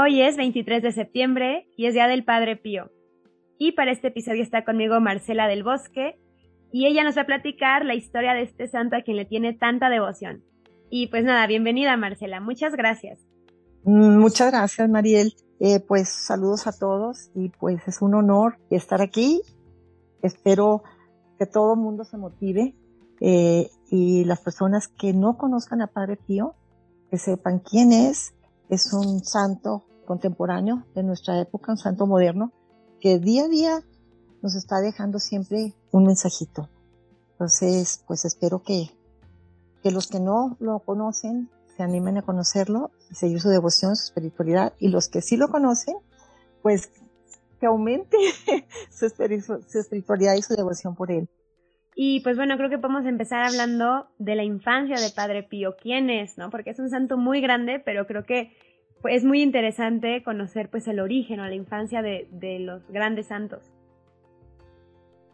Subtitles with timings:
[0.00, 2.92] Hoy es 23 de septiembre y es Día del Padre Pío.
[3.58, 6.20] Y para este episodio está conmigo Marcela del Bosque
[6.70, 9.54] y ella nos va a platicar la historia de este santo a quien le tiene
[9.54, 10.44] tanta devoción.
[10.88, 13.18] Y pues nada, bienvenida Marcela, muchas gracias.
[13.82, 15.34] Mm, muchas gracias Mariel.
[15.58, 19.42] Eh, pues saludos a todos y pues es un honor estar aquí.
[20.22, 20.84] Espero
[21.40, 22.76] que todo el mundo se motive
[23.20, 26.54] eh, y las personas que no conozcan a Padre Pío,
[27.10, 28.32] que sepan quién es.
[28.70, 32.52] Es un santo contemporáneo de nuestra época, un santo moderno,
[33.00, 33.82] que día a día
[34.42, 36.68] nos está dejando siempre un mensajito.
[37.32, 38.90] Entonces, pues espero que,
[39.82, 44.72] que los que no lo conocen se animen a conocerlo, seguir su devoción, su espiritualidad,
[44.80, 45.96] y los que sí lo conocen,
[46.62, 46.90] pues
[47.60, 48.16] que aumente
[48.90, 51.28] su, espiritualidad y su devoción por él.
[51.94, 55.76] Y pues bueno, creo que podemos empezar hablando de la infancia de Padre Pío.
[55.76, 56.38] ¿Quién es?
[56.38, 56.48] ¿No?
[56.48, 58.52] Porque es un santo muy grande, pero creo que
[59.04, 62.28] es muy interesante conocer pues el origen o la infancia de,
[62.60, 63.62] los grandes santos.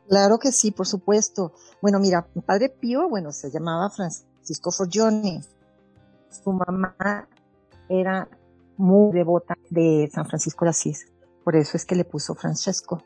[0.08, 1.52] Claro que sí, por supuesto.
[1.80, 5.40] Bueno, mira, Padre Pío, bueno, se llamaba Francisco Forgione.
[6.28, 7.28] Su mamá
[7.88, 8.28] era
[8.76, 11.06] muy devota de San Francisco de Asís,
[11.44, 13.02] por eso es que le puso Francesco.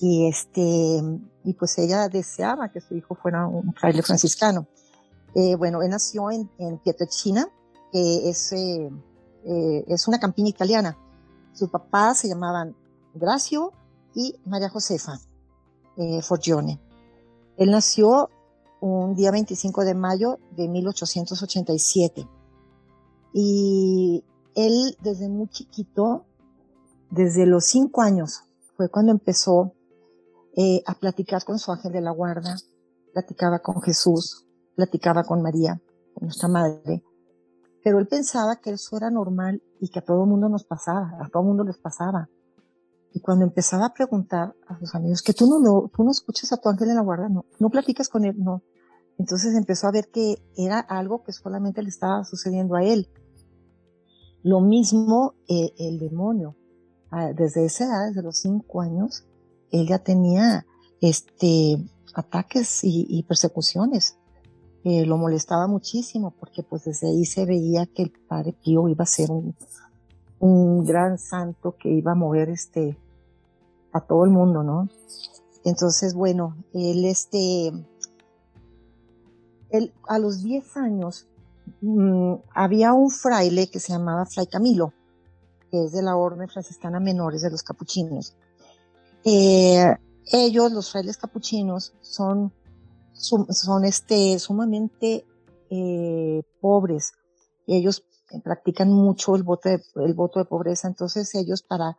[0.00, 1.00] Y este,
[1.44, 4.66] y pues ella deseaba que su hijo fuera un fraile franciscano.
[5.36, 6.94] Eh, bueno, él nació en, en que
[7.92, 8.90] es eh,
[9.44, 10.96] eh, es una campiña italiana.
[11.52, 12.74] Sus papás se llamaban
[13.14, 13.72] Gracio
[14.14, 15.18] y María Josefa
[15.96, 16.80] eh, Forgione.
[17.56, 18.30] Él nació
[18.80, 22.28] un día 25 de mayo de 1887.
[23.32, 26.26] Y él desde muy chiquito,
[27.10, 28.44] desde los cinco años,
[28.76, 29.72] fue cuando empezó
[30.56, 32.56] eh, a platicar con su ángel de la guarda,
[33.12, 35.80] platicaba con Jesús, platicaba con María,
[36.14, 37.02] con nuestra madre,
[37.84, 41.18] pero él pensaba que eso era normal y que a todo el mundo nos pasaba,
[41.20, 42.30] a todo el mundo les pasaba.
[43.12, 46.50] Y cuando empezaba a preguntar a sus amigos que tú no lo, tú no escuchas
[46.52, 48.62] a tu ángel en la guarda, no, no platicas con él, no.
[49.18, 53.10] Entonces empezó a ver que era algo que solamente le estaba sucediendo a él.
[54.42, 56.56] Lo mismo eh, el demonio.
[57.10, 59.26] Ah, desde esa edad, desde los cinco años,
[59.70, 60.66] él ya tenía
[61.02, 61.76] este
[62.14, 64.16] ataques y persecuciones
[64.84, 69.06] lo molestaba muchísimo porque pues desde ahí se veía que el padre Pío iba a
[69.06, 69.54] ser un,
[70.40, 72.98] un gran santo que iba a mover este
[73.92, 74.88] a todo el mundo, ¿no?
[75.64, 77.72] Entonces, bueno, él este
[79.70, 81.26] él a los 10 años
[81.80, 84.92] mm, había un fraile que se llamaba Fray Camilo,
[85.70, 88.36] que es de la Orden Franciscana Menores de los Capuchinos.
[89.24, 89.96] Eh,
[90.32, 92.52] ellos, los frailes capuchinos, son
[93.14, 95.24] son este, sumamente
[95.70, 97.12] eh, pobres.
[97.66, 98.04] Ellos
[98.42, 101.96] practican mucho el voto de, el voto de pobreza, entonces ellos para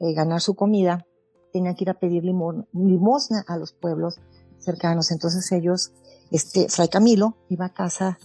[0.00, 1.06] eh, ganar su comida
[1.52, 4.18] tenían que ir a pedir limosna a los pueblos
[4.58, 5.10] cercanos.
[5.10, 5.92] Entonces ellos,
[6.30, 8.18] este, Fray Camilo iba a casa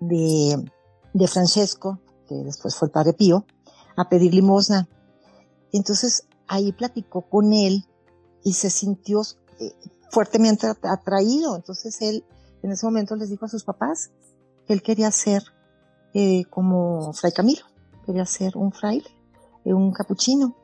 [0.00, 0.70] de,
[1.12, 3.46] de Francesco, que después fue el padre Pío,
[3.96, 4.88] a pedir limosna.
[5.72, 7.84] Entonces ahí platicó con él
[8.44, 9.22] y se sintió
[9.58, 9.72] eh,
[10.10, 11.56] fuertemente atraído.
[11.56, 12.24] Entonces él
[12.62, 14.10] en ese momento les dijo a sus papás
[14.66, 15.42] que él quería ser
[16.14, 17.64] eh, como Fray Camilo,
[18.04, 19.08] quería ser un fraile,
[19.64, 20.56] eh, un capuchino.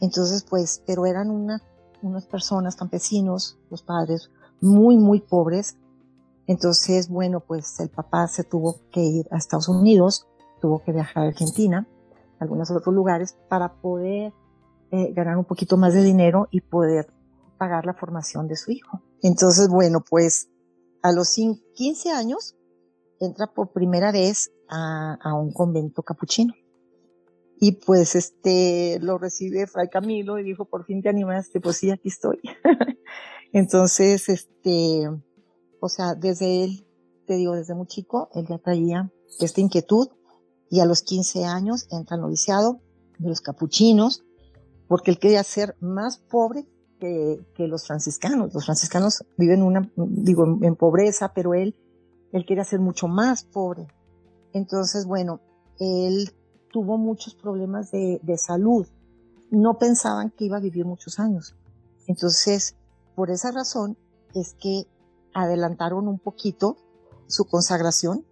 [0.00, 1.62] Entonces, pues, pero eran una,
[2.02, 5.76] unas personas, campesinos, los padres, muy, muy pobres.
[6.46, 10.26] Entonces, bueno, pues el papá se tuvo que ir a Estados Unidos,
[10.60, 11.86] tuvo que viajar a Argentina,
[12.40, 14.32] algunos otros lugares, para poder
[14.90, 17.06] eh, ganar un poquito más de dinero y poder
[17.62, 19.04] pagar la formación de su hijo.
[19.22, 20.48] Entonces, bueno, pues
[21.00, 22.56] a los 15 años
[23.20, 26.54] entra por primera vez a, un convento capuchino.
[27.60, 31.92] Y pues este lo recibe Fray Camilo y dijo, por fin te animaste, pues sí,
[31.92, 32.40] aquí estoy.
[33.52, 35.08] Entonces, este,
[35.80, 36.84] o sea, desde él,
[37.28, 39.08] te digo, desde muy chico, él ya traía
[39.38, 40.08] esta inquietud
[40.68, 42.80] y a los 15 años entra noviciado
[43.20, 44.24] de los capuchinos
[44.88, 46.66] porque él quería ser más pobre
[47.02, 48.54] que, los franciscanos.
[48.54, 51.74] Los franciscanos viven una, digo, en pobreza, pero él,
[52.32, 53.88] él quería ser mucho más pobre.
[54.52, 55.40] Entonces, bueno,
[55.78, 56.32] él
[56.70, 58.86] tuvo muchos problemas de, de salud.
[59.50, 61.56] No pensaban que iba a vivir muchos años.
[62.06, 62.76] Entonces,
[63.14, 63.96] por esa razón
[64.34, 64.86] es que
[65.34, 66.76] adelantaron un poquito
[67.26, 68.24] su consagración,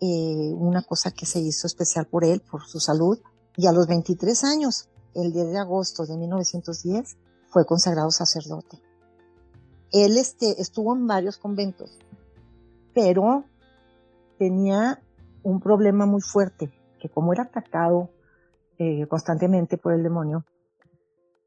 [0.00, 3.18] eh, una cosa que se hizo especial por él, por su salud,
[3.56, 7.16] y a los 23 años, el 10 de agosto de 1910,
[7.56, 8.82] fue consagrado sacerdote.
[9.90, 11.98] Él este, estuvo en varios conventos,
[12.92, 13.44] pero
[14.38, 15.02] tenía
[15.42, 16.70] un problema muy fuerte,
[17.00, 18.10] que como era atacado
[18.76, 20.44] eh, constantemente por el demonio.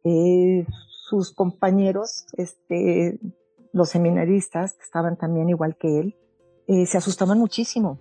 [0.04, 3.20] Eh, sus compañeros, este,
[3.72, 6.16] los seminaristas, que estaban también igual que él,
[6.66, 8.00] eh, se asustaban muchísimo.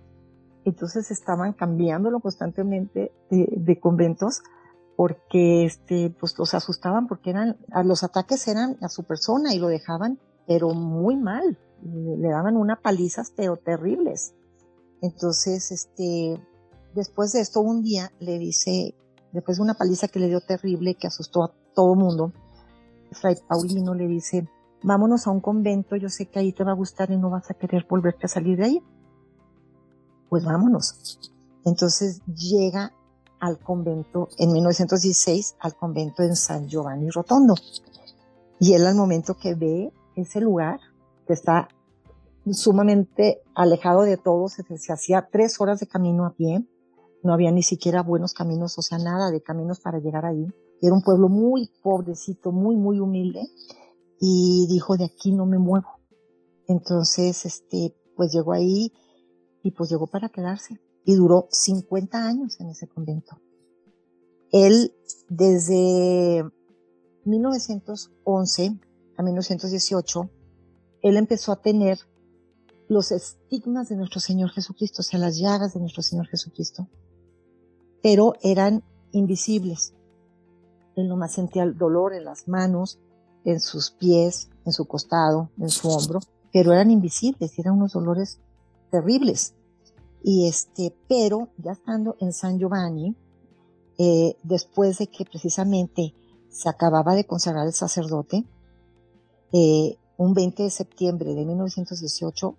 [0.65, 4.41] Entonces estaban cambiándolo constantemente de, conventos
[4.99, 9.69] porque este, pues los asustaban porque eran, los ataques eran a su persona y lo
[9.69, 11.57] dejaban, pero muy mal.
[11.81, 14.33] Le daban una palizas, pero terribles.
[15.01, 16.37] Entonces, este,
[16.95, 18.93] después de esto, un día le dice,
[19.31, 22.33] después de una paliza que le dio terrible, que asustó a todo mundo,
[23.13, 24.49] Fray Paulino le dice,
[24.83, 27.49] vámonos a un convento, yo sé que ahí te va a gustar y no vas
[27.49, 28.83] a querer volverte a salir de ahí.
[30.27, 31.31] Pues vámonos.
[31.63, 32.91] Entonces llega
[33.39, 37.55] al convento en 1916, al convento en San Giovanni Rotondo.
[38.59, 40.79] Y él al momento que ve ese lugar,
[41.25, 41.69] que está
[42.51, 46.65] sumamente alejado de todos, se, se hacía tres horas de camino a pie,
[47.23, 50.47] no había ni siquiera buenos caminos, o sea, nada de caminos para llegar ahí.
[50.81, 53.41] Era un pueblo muy pobrecito, muy, muy humilde
[54.19, 55.99] y dijo, de aquí no me muevo.
[56.67, 58.93] Entonces, este, pues llegó ahí
[59.63, 63.41] y pues llegó para quedarse y duró 50 años en ese convento.
[64.51, 64.93] Él
[65.27, 66.45] desde
[67.25, 68.79] 1911
[69.17, 70.29] a 1918,
[71.01, 71.97] él empezó a tener
[72.89, 76.87] los estigmas de nuestro Señor Jesucristo, o sea, las llagas de nuestro Señor Jesucristo,
[78.03, 79.95] pero eran invisibles.
[80.95, 82.99] Él nomás sentía el dolor en las manos,
[83.45, 86.19] en sus pies, en su costado, en su hombro,
[86.53, 88.39] pero eran invisibles, eran unos dolores
[88.91, 89.55] terribles.
[90.23, 93.15] Y este, pero ya estando en San Giovanni,
[93.97, 96.13] eh, después de que precisamente
[96.49, 98.45] se acababa de consagrar el sacerdote,
[99.53, 102.57] eh, un 20 de septiembre de 1918,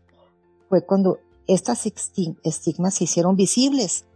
[0.68, 4.06] fue cuando estas estigmas se hicieron visibles.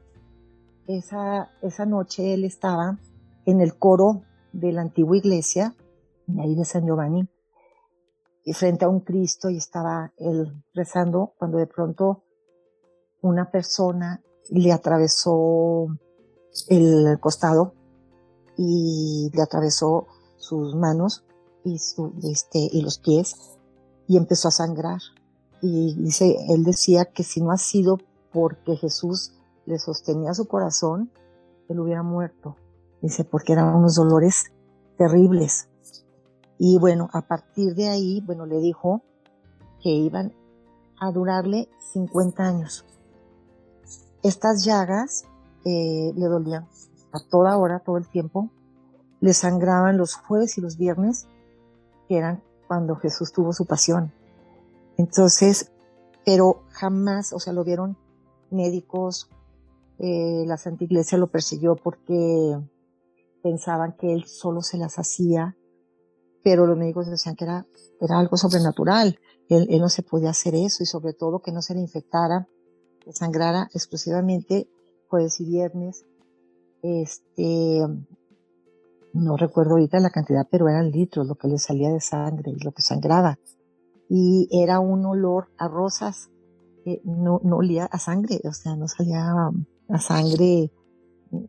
[0.87, 2.99] Esa, esa noche él estaba
[3.47, 5.75] en el coro de la antigua iglesia
[6.39, 7.29] ahí de San Giovanni,
[8.45, 12.24] y frente a un Cristo y estaba él rezando cuando de pronto
[13.25, 15.87] una persona le atravesó
[16.69, 17.73] el costado
[18.59, 20.07] y le atravesó
[20.37, 21.25] sus manos
[21.65, 23.35] y, su, este, y los pies
[24.07, 25.01] y empezó a sangrar.
[25.63, 27.99] Y dice, él decía que si no ha sido
[28.31, 29.33] porque Jesús
[29.65, 31.11] le sostenía su corazón,
[31.71, 32.57] él hubiera muerto.
[33.01, 34.53] Dice, porque eran unos dolores
[34.99, 35.71] terribles.
[36.59, 39.03] Y bueno, a partir de ahí, bueno, le dijo
[39.83, 40.35] que iban
[41.01, 42.85] a durarle 50 años.
[44.25, 45.25] Estas llagas
[45.65, 46.67] eh, le dolían
[47.13, 48.51] a toda hora, todo el tiempo.
[49.21, 51.29] Le sangraban los jueves y los viernes,
[52.09, 54.13] que eran cuando Jesús tuvo su pasión.
[54.99, 55.71] Entonces,
[56.27, 57.97] pero jamás, o sea, lo vieron
[58.51, 59.31] médicos,
[60.01, 62.59] eh, la Santa Iglesia lo persiguió porque
[63.45, 65.57] pensaban que él solo se las hacía
[66.45, 67.67] pero los médicos decían que era,
[68.01, 69.19] era algo sobrenatural.
[69.49, 72.47] Él, no se podía hacer eso y sobre todo que no se le infectara,
[73.05, 74.69] que sangrara exclusivamente
[75.09, 76.05] jueves y viernes.
[76.83, 77.87] Este,
[79.13, 82.73] no recuerdo ahorita la cantidad, pero eran litros lo que le salía de sangre, lo
[82.73, 83.39] que sangraba.
[84.09, 86.31] Y era un olor a rosas,
[87.05, 89.33] no, no olía a sangre, o sea, no salía
[89.89, 90.71] a sangre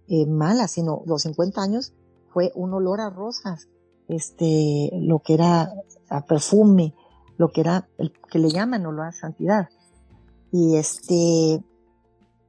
[0.08, 1.94] eh, mala, sino los 50 años
[2.32, 3.68] fue un olor a rosas
[4.08, 5.74] este, lo que era
[6.10, 6.94] a perfume,
[7.38, 9.70] lo que era el que le llaman olor a santidad.
[10.58, 11.62] Y este,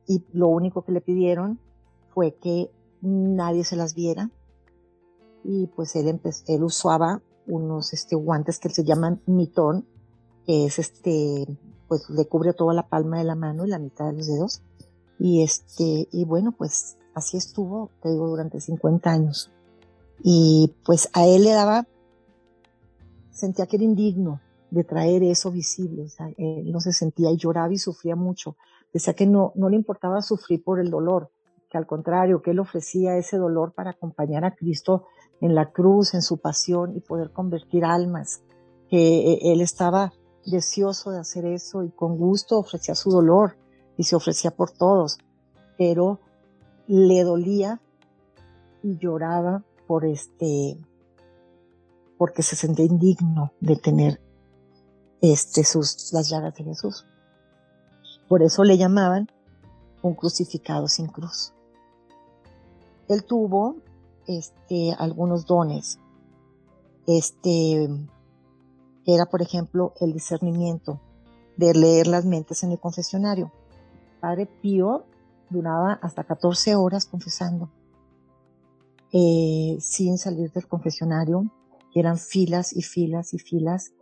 [0.07, 1.59] y lo único que le pidieron
[2.15, 2.71] fue que
[3.01, 4.31] nadie se las viera.
[5.43, 9.89] Y pues él, él usaba unos este, guantes que se llaman mitón,
[10.47, 11.49] que es este,
[11.89, 14.63] pues le cubre toda la palma de la mano y la mitad de los dedos.
[15.19, 19.51] Y este, y bueno, pues así estuvo, te digo, durante 50 años.
[20.23, 21.89] Y pues a él le daba,
[23.33, 27.37] sentía que era indigno de traer eso visible, o sea, él no se sentía y
[27.37, 28.57] lloraba y sufría mucho.
[28.93, 31.31] Decía que no, no le importaba sufrir por el dolor,
[31.71, 35.07] que al contrario, que él ofrecía ese dolor para acompañar a Cristo
[35.41, 38.43] en la cruz, en su pasión y poder convertir almas,
[38.89, 40.13] que eh, él estaba
[40.45, 43.57] deseoso de hacer eso y con gusto ofrecía su dolor
[43.97, 45.19] y se ofrecía por todos,
[45.77, 46.21] pero
[46.87, 47.81] le dolía
[48.83, 50.79] y lloraba por este,
[52.17, 54.21] porque se sentía indigno de tener
[55.33, 57.07] este, sus, las llagas de Jesús.
[58.29, 59.31] Por eso le llamaban
[60.03, 61.53] un crucificado sin cruz.
[63.09, 63.77] Él tuvo
[64.27, 65.99] este, algunos dones.
[67.07, 67.89] Este,
[69.07, 71.01] era, por ejemplo, el discernimiento
[71.57, 73.53] de leer las mentes en el confesionario.
[74.21, 75.05] Padre Pío
[75.49, 77.71] duraba hasta 14 horas confesando
[79.13, 81.45] eh, sin salir del confesionario.
[81.95, 83.93] Eran filas y filas y filas.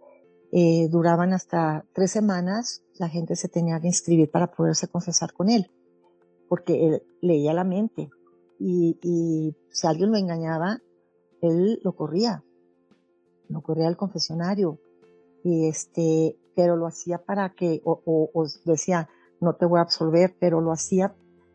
[0.57, 2.83] Eh, duraban hasta tres semanas.
[2.99, 5.71] La gente se tenía que inscribir para poderse confesar con él,
[6.49, 8.09] porque él leía la mente.
[8.61, 10.79] Y, si alguien lo engañaba,
[11.43, 12.45] él lo corría.
[13.49, 14.79] Lo corría al confesionario.
[15.43, 19.09] Y este, pero lo hacía para que, o, o decía,
[19.41, 21.15] no te voy a absolver, pero lo hacía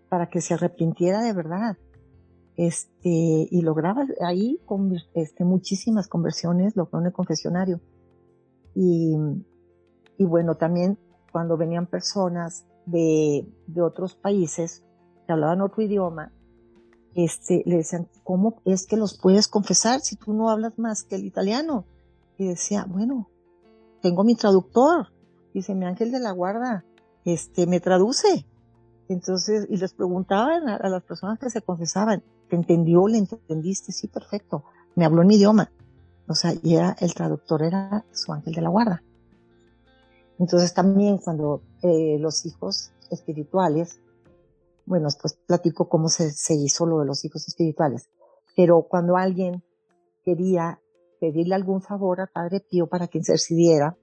[0.09, 1.77] para que se arrepintiera de verdad
[2.59, 7.79] este, y lograba ahí con, este, muchísimas conversiones, logró en el confesionario.
[8.81, 10.97] Y, bueno, también
[11.33, 13.45] cuando venían personas de,
[13.81, 14.83] otros países
[15.25, 16.31] que hablaban otro idioma,
[17.13, 21.15] este, le decían, ¿cómo es que los puedes confesar si tú no hablas más que
[21.15, 21.85] el italiano?
[22.37, 23.29] Y decía, bueno,
[24.01, 25.07] tengo mi traductor.
[25.53, 26.85] Dice, mi ángel de la guarda,
[27.25, 28.45] este, me traduce.
[29.09, 33.07] Entonces, y les preguntaban a las personas que se confesaban, ¿Te entendió?
[33.07, 33.91] ¿Le entendiste?
[33.91, 34.63] Sí, perfecto.
[34.95, 35.71] Me habló en mi idioma.
[36.29, 39.03] O sea, y era, el traductor era su ángel de la guarda.
[40.37, 43.99] Entonces también cuando eh, los hijos espirituales,
[44.85, 48.09] bueno, pues platico cómo se, se hizo lo de los hijos espirituales,
[48.55, 49.63] pero cuando alguien
[50.23, 50.79] quería
[51.19, 53.97] pedirle algún favor al Padre Pío para que intercediera,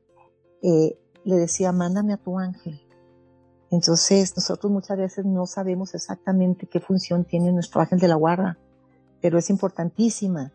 [0.63, 2.81] eh, le decía, mándame a tu ángel.
[3.71, 8.59] Entonces, nosotros muchas veces no sabemos exactamente qué función tiene nuestro ángel de la guarda,
[9.21, 10.53] pero es importantísima.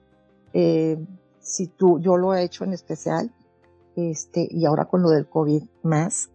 [0.54, 0.98] Eh,
[1.42, 3.32] si tú, yo lo he hecho en especial,
[3.96, 6.30] este, y ahora con lo del COVID más,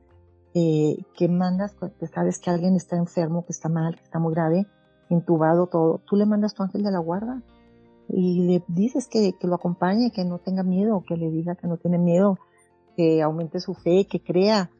[0.54, 4.34] eh, que mandas, que sabes que alguien está enfermo, que está mal, que está muy
[4.34, 4.66] grave,
[5.08, 7.42] intubado, todo, tú le mandas tu ángel de la guarda
[8.08, 11.66] y le dices que, que lo acompañe, que no tenga miedo, que le diga que
[11.66, 12.38] no tiene miedo,
[12.96, 14.70] que aumente su fe, que crea,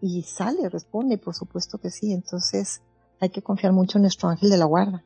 [0.00, 2.12] y sale, responde, por supuesto que sí.
[2.12, 2.82] Entonces
[3.20, 5.02] hay que confiar mucho en nuestro ángel de la guarda.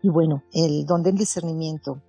[0.00, 2.00] Y bueno, el don del discernimiento.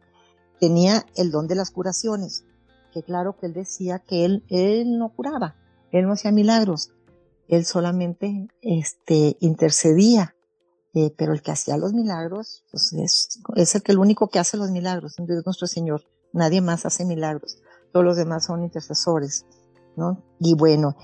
[0.60, 2.46] Tenía el don de las curaciones,
[2.94, 5.56] que claro que él decía que él, él no curaba,
[5.92, 6.92] él no hacía milagros,
[7.48, 10.32] él solamente este, intercedía.
[10.98, 14.40] Eh, pero el que hacía los milagros pues es, es el que el único que
[14.40, 16.04] hace los milagros, es nuestro Señor.
[16.32, 17.58] Nadie más hace milagros.
[17.92, 19.46] Todos los demás son intercesores,
[19.98, 20.24] ¿no?
[20.40, 20.96] Y bueno,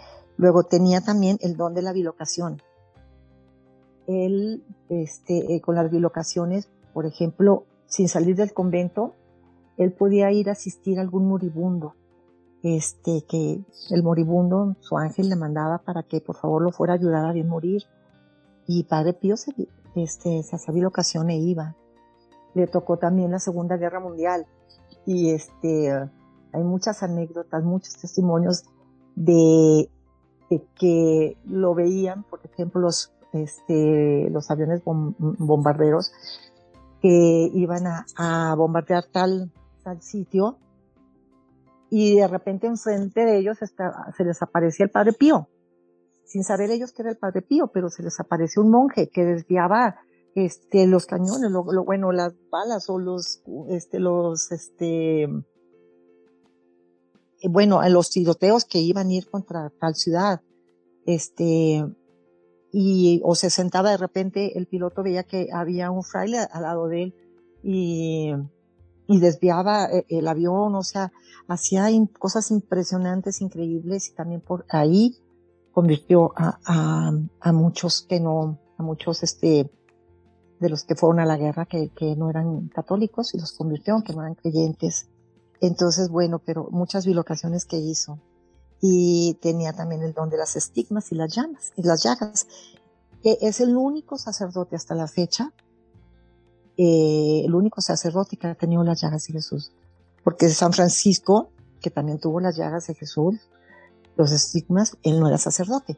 [0.41, 2.63] Luego tenía también el don de la bilocación.
[4.07, 9.13] Él, este, eh, con las bilocaciones, por ejemplo, sin salir del convento,
[9.83, 11.95] él podía ir a asistir a algún moribundo,
[12.61, 16.97] este, que el moribundo, su ángel le mandaba para que por favor lo fuera a
[16.97, 17.83] ayudar a bien morir.
[18.67, 19.51] Y Padre Pío se,
[19.95, 21.75] este, se hacía bilocación e iba.
[22.53, 24.45] Le tocó también la Segunda Guerra Mundial.
[25.05, 28.65] Y este, hay muchas anécdotas, muchos testimonios
[29.15, 29.89] de
[30.75, 36.11] que lo veían, por ejemplo, los, este, los aviones bombarderos
[37.01, 40.57] que iban a, bombardear tal, tal sitio
[41.91, 45.49] y de repente enfrente de ellos se les aparecía el Padre Pío,
[46.23, 49.25] sin saber ellos que era el Padre Pío, pero se les apareció un monje que
[49.25, 49.97] desviaba
[50.33, 55.27] este, los cañones, lo, bueno, las balas o los, este, los, este,
[57.49, 60.41] bueno, los tiroteos que iban a ir contra tal ciudad,
[61.05, 61.85] este,
[62.71, 66.87] y, o se sentaba de repente, el piloto veía que había un fraile al lado
[66.87, 67.15] de él
[67.63, 68.31] y,
[69.11, 71.11] y desviaba eh, el avión, o sea,
[71.49, 71.87] hacía
[72.17, 75.17] cosas impresionantes, increíbles y también por ahí
[75.73, 79.69] convirtió a, a, a muchos que no, a muchos este,
[80.61, 83.95] de los que fueron a la guerra que, que no eran católicos y los convirtió,
[83.95, 85.09] aunque no eran creyentes.
[85.59, 88.17] Entonces, bueno, pero muchas bilocaciones que hizo.
[88.79, 92.47] Y tenía también el don de las estigmas y las llamas, y las llagas,
[93.21, 95.53] que es el único sacerdote hasta la fecha,
[96.77, 99.71] eh, el único sacerdote que ha tenido las llagas de Jesús.
[100.23, 101.49] Porque San Francisco,
[101.81, 103.35] que también tuvo las llagas de Jesús,
[104.15, 105.97] los estigmas, él no era sacerdote.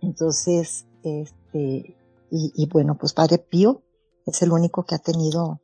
[0.00, 1.96] Entonces, este,
[2.30, 3.82] y, bueno, pues Padre Pío
[4.26, 5.60] es el único que ha tenido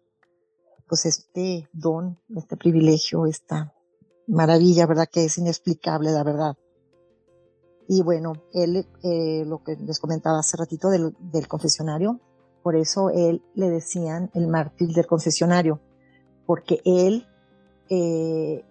[0.86, 3.74] pues este don, este privilegio, esta
[4.26, 5.08] maravilla, ¿verdad?
[5.10, 6.56] Que es inexplicable, la verdad.
[7.88, 11.14] Y bueno, él, eh, lo que les comentaba hace ratito del,
[11.48, 12.20] confesionario,
[12.68, 15.80] por eso él le decían el mártir del confesionario,
[16.44, 17.26] porque él,
[17.88, 18.62] eh,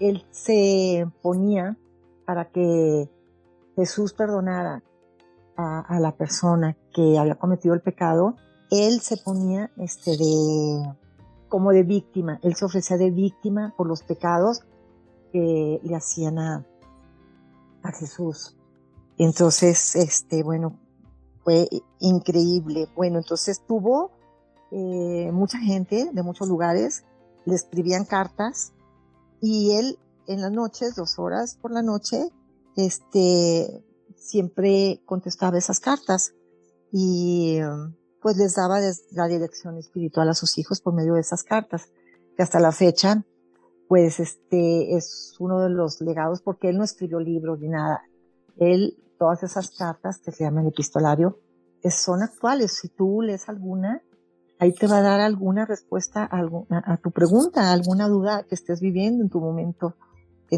[0.00, 1.76] él se ponía
[2.24, 3.10] para que
[3.76, 4.82] Jesús perdonara
[5.58, 8.36] a, la persona que había cometido el pecado,
[8.70, 10.90] él se ponía este de
[11.50, 14.62] como de víctima, él se ofrecía de víctima por los pecados
[15.34, 16.66] que le hacían a,
[17.82, 18.56] a Jesús.
[19.18, 20.78] Entonces, este, bueno,
[21.44, 21.68] fue
[22.00, 22.88] increíble.
[22.96, 24.10] Bueno, entonces tuvo
[24.72, 27.04] eh, mucha gente de muchos lugares
[27.44, 28.72] le escribían cartas
[29.40, 32.30] y él en las noches, dos horas por la noche,
[32.76, 33.84] este,
[34.16, 36.34] siempre contestaba esas cartas
[36.90, 37.58] y
[38.22, 41.90] pues les daba la dirección espiritual a sus hijos por medio de esas cartas,
[42.36, 43.22] que hasta la fecha,
[43.86, 48.02] pues este es uno de los legados porque él no escribió libros ni nada.
[48.56, 51.38] Él, todas esas cartas que se llaman epistolario,
[51.90, 52.78] son actuales.
[52.80, 54.02] Si tú lees alguna,
[54.58, 59.22] ahí te va a dar alguna respuesta a, tu pregunta, alguna duda que estés viviendo
[59.22, 59.96] en tu momento.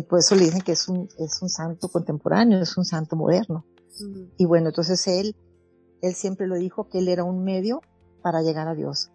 [0.09, 3.65] por eso le dicen que es un, es un santo contemporáneo, es un santo moderno.
[4.37, 5.35] Y bueno, entonces él,
[6.03, 7.81] él siempre lo dijo que él era un medio
[8.23, 9.11] para llegar a Dios.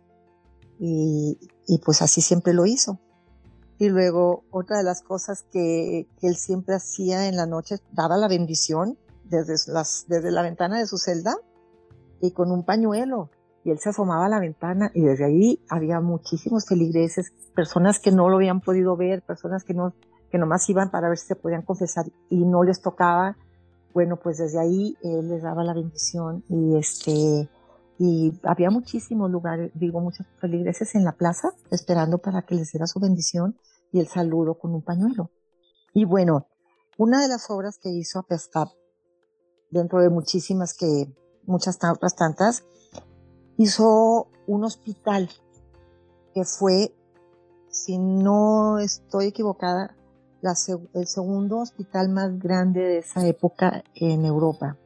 [0.79, 3.00] Y, y pues así siempre lo hizo.
[3.77, 8.17] Y luego otra de las cosas que, que, él siempre hacía en la noche, daba
[8.17, 8.98] la bendición
[9.31, 11.35] desde, las, desde la ventana de su celda
[12.19, 13.31] y con un pañuelo
[13.63, 18.11] y él se asomaba a la ventana y desde ahí había muchísimos feligreses, personas que
[18.11, 19.93] no lo habían podido ver, personas que no,
[20.31, 23.38] que nomás iban para ver si se podían confesar y no les tocaba.
[23.93, 27.50] Bueno, pues desde ahí él les daba la bendición y este,
[28.00, 32.88] y había muchísimos lugares, digo, muchos feligreses en la plaza esperando para que les diera
[32.88, 33.57] su bendición
[33.91, 35.29] y el saludo con un pañuelo.
[35.93, 36.47] Y bueno,
[36.97, 38.23] una de las obras que hizo a
[39.71, 41.11] dentro de muchísimas que,
[41.45, 42.63] muchas otras tantas,
[43.57, 45.29] hizo un hospital
[46.33, 46.93] que fue,
[47.69, 49.95] si no estoy equivocada,
[50.93, 54.77] el segundo hospital más grande de esa época en Europa.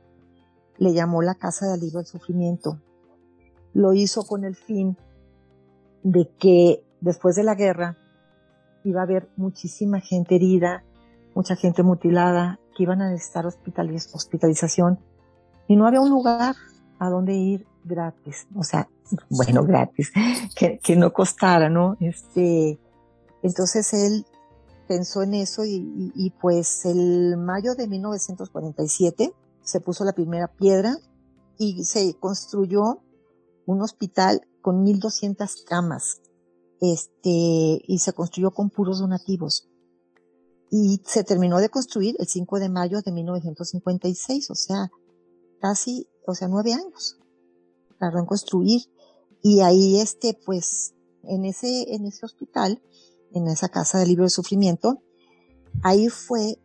[0.78, 2.82] Le llamó la Casa de Alivio al Sufrimiento.
[3.74, 4.98] Lo hizo con el fin
[6.04, 7.98] de que después de la guerra
[8.84, 10.84] iba a haber muchísima gente herida,
[11.34, 15.00] mucha gente mutilada, que iban a necesitar hospitalización
[15.68, 16.56] y no había un lugar
[17.00, 18.90] a donde ir gratis, o sea,
[19.30, 20.12] bueno, gratis,
[20.56, 21.98] que, que no costara, ¿no?
[22.00, 22.80] Este,
[23.42, 24.26] entonces él
[24.88, 29.34] pensó en eso y, y, pues el mayo de 1947
[29.64, 30.96] se puso la primera piedra
[31.58, 33.02] y se construyó
[33.66, 36.22] un hospital con 1200 camas,
[36.82, 39.68] este, y se construyó con puros donativos.
[40.70, 44.92] Y se terminó de construir el 5 de mayo de 1956, o sea,
[45.60, 47.18] casi, o sea, nueve años
[48.00, 48.82] tardó en construir.
[49.42, 52.82] Y ahí, este, pues, en ese, en ese hospital,
[53.34, 55.02] en esa casa de libro de sufrimiento,
[55.84, 56.60] ahí fue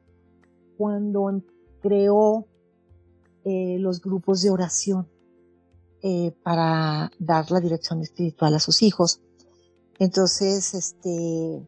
[0.77, 1.43] cuando
[1.81, 2.47] creó
[3.45, 5.09] eh, los grupos de oración
[6.03, 9.21] eh, para dar la dirección espiritual a sus hijos.
[9.99, 11.67] Entonces, este,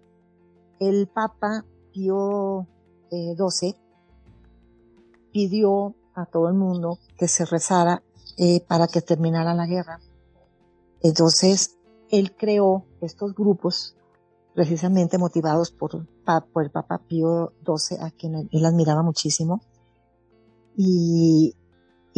[0.81, 2.67] el Papa Pío
[3.11, 3.77] XII eh,
[5.33, 8.03] pidió a todo el mundo que se rezara
[8.37, 10.01] eh, para que terminara la guerra.
[11.03, 11.79] Entonces,
[12.11, 13.97] él creó estos grupos
[14.55, 19.63] precisamente motivados por, el Papa Pío XII, a quien él admiraba muchísimo,
[20.77, 21.55] y,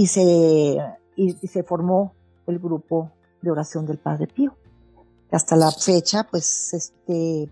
[0.06, 0.78] se,
[1.16, 2.14] y, se formó
[2.46, 4.56] el grupo de oración del Padre Pío.
[5.30, 7.50] Hasta la fecha, pues, este,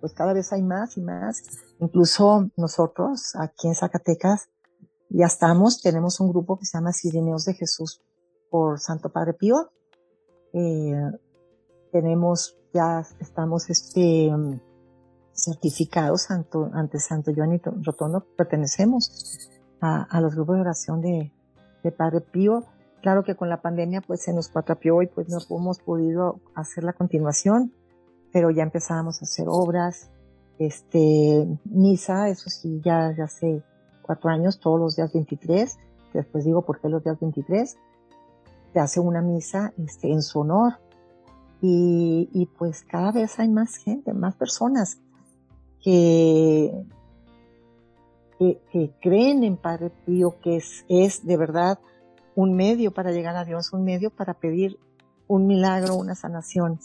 [0.00, 1.42] pues cada vez hay más y más.
[1.80, 4.48] Incluso nosotros, aquí en Zacatecas,
[5.10, 8.02] ya estamos, tenemos un grupo que se llama Sirineos de Jesús
[8.50, 9.70] por Santo Padre Pío.
[10.52, 11.10] Eh,
[11.92, 14.30] tenemos, ya estamos este,
[15.32, 19.48] certificados ante Santo Joan Rotondo, pertenecemos
[19.80, 21.32] a, los grupos de oración de,
[21.96, 22.66] Padre Pío.
[23.00, 26.84] Claro que con la pandemia pues se nos cuatrapió y pues no hemos podido hacer
[26.84, 27.72] la continuación,
[28.38, 30.12] pero ya empezábamos a hacer obras,
[30.60, 33.64] este, misa, eso sí, ya, se
[34.00, 35.76] cuatro años, todos los días 23,
[36.12, 37.76] que después digo por qué los días 23,
[38.72, 40.74] se hace una misa este, en su honor.
[41.60, 45.00] Y, pues cada vez hay más gente, más personas
[45.82, 46.72] que,
[49.02, 51.80] creen en Padre Pío, que es de verdad
[52.36, 54.78] un medio para llegar a Dios, un medio para pedir
[55.26, 56.78] un milagro, una sanación.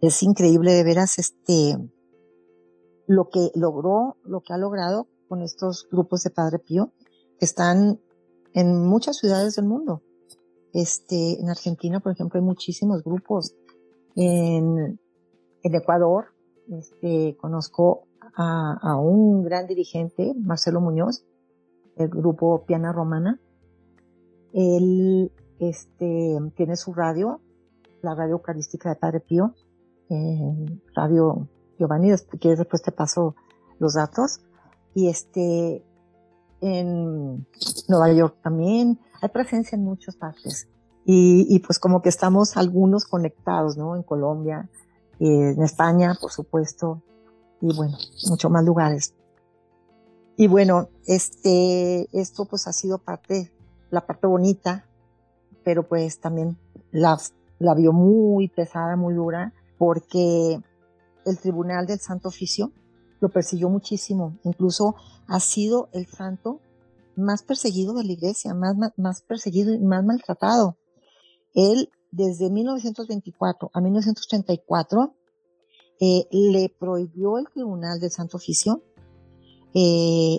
[0.00, 1.78] Es increíble de veras este,
[3.06, 6.92] lo que logró, lo que ha logrado con estos grupos de Padre Pío
[7.38, 8.00] que están
[8.52, 10.02] en muchas ciudades del mundo.
[10.72, 13.54] Este, en Argentina, por ejemplo, hay muchísimos grupos.
[14.16, 14.98] En,
[15.62, 16.26] Ecuador,
[16.70, 21.24] este, conozco a, a, un gran dirigente, Marcelo Muñoz,
[21.96, 23.40] del grupo Piana Romana.
[24.52, 27.40] Él, este, tiene su radio,
[28.02, 29.54] la radio eucarística de Padre Pío,
[30.10, 33.34] eh, Radio Giovanni, que después te paso
[33.78, 34.40] los datos.
[34.94, 35.84] Y este
[36.64, 37.46] en
[37.88, 38.98] Nueva York también.
[39.20, 40.68] Hay presencia en muchas partes.
[41.06, 43.94] Y, pues como que estamos algunos conectados, ¿no?
[43.94, 44.70] En Colombia,
[45.20, 47.02] eh, en España, por supuesto,
[47.60, 47.98] y bueno,
[48.30, 49.14] muchos más lugares.
[50.38, 53.52] Y bueno, este, esto pues ha sido parte,
[53.90, 54.86] la parte bonita,
[55.62, 56.56] pero pues también
[56.90, 57.18] la,
[57.58, 59.52] la vio muy pesada, muy dura,
[59.84, 60.62] porque
[61.26, 62.72] el Tribunal del Santo Oficio
[63.20, 64.38] lo persiguió muchísimo.
[64.42, 64.94] Incluso
[65.26, 66.62] ha sido el santo
[67.16, 70.78] más perseguido de la iglesia, más, más, perseguido y más maltratado.
[71.52, 75.14] Él, desde 1924 a 1934,
[76.00, 78.82] eh, le prohibió el Tribunal del Santo Oficio.
[79.74, 80.38] Eh,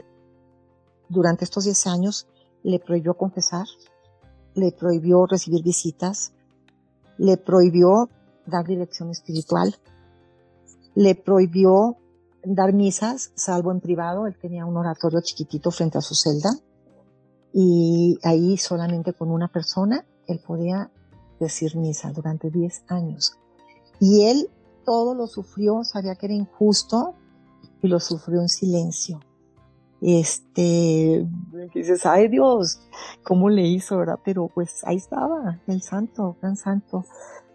[1.07, 2.27] durante estos 10 años
[2.63, 3.67] le prohibió confesar,
[4.55, 6.33] le prohibió recibir visitas,
[7.19, 8.09] le prohibió
[8.45, 9.75] dar dirección espiritual,
[10.95, 11.97] le prohibió
[12.43, 14.27] dar misas, salvo en privado.
[14.27, 16.51] Él tenía un oratorio chiquitito frente a su celda
[17.53, 20.91] y ahí solamente con una persona él podía
[21.39, 23.37] decir misa durante 10 años.
[23.99, 24.49] Y él
[24.85, 27.15] todo lo sufrió, sabía que era injusto
[27.81, 29.19] y lo sufrió en silencio.
[30.01, 31.25] Este,
[31.73, 32.79] dices, ay Dios,
[33.23, 34.19] ¿cómo le hizo, verdad?
[34.23, 37.05] Pero pues ahí estaba, el santo, gran santo.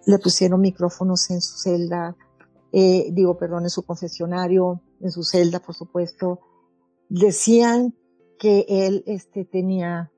[0.06, 2.16] Le pusieron micrófonos en su celda,
[2.72, 6.40] eh, digo, perdón, en su confesionario, en su celda, por supuesto,
[7.08, 7.94] decían
[8.38, 10.10] que él este, tenía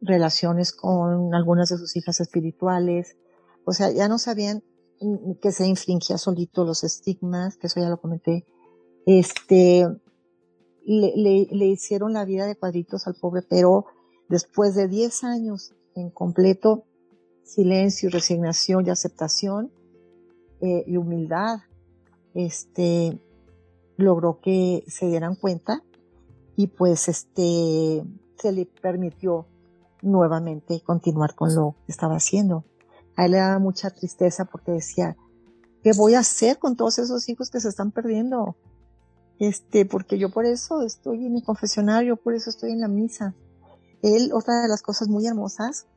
[0.00, 3.16] relaciones con algunas de sus hijas espirituales,
[3.64, 4.62] o sea, ya no sabían
[5.40, 8.44] que se infringía solito los estigmas, que eso ya lo comenté,
[9.06, 9.86] este,
[10.84, 13.86] le, le, le hicieron la vida de cuadritos al pobre, pero
[14.28, 16.84] después de 10 años en completo
[17.50, 19.72] silencio, resignación y aceptación
[20.60, 21.58] eh, y humildad,
[22.32, 23.20] este,
[23.96, 25.82] logró que se dieran cuenta
[26.54, 28.04] y pues este,
[28.38, 29.46] se le permitió
[30.00, 32.64] nuevamente continuar con lo que estaba haciendo.
[33.16, 35.16] A él le daba mucha tristeza porque decía,
[35.82, 38.56] ¿qué voy a hacer con todos esos hijos que se están perdiendo?
[39.40, 43.34] Este, porque yo por eso estoy en mi confesionario, por eso estoy en la misa.
[44.02, 45.88] Él, otra de las cosas muy hermosas,